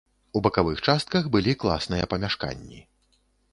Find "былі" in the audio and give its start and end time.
1.37-1.55